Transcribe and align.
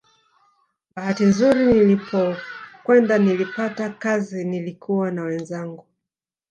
Bahati 0.95 1.23
nzuri 1.31 1.65
nilipokwenda 1.73 3.17
nilipata 3.17 3.89
kazi 3.89 4.45
nilikuwa 4.45 5.11
na 5.11 5.23
wenzangu 5.23 5.85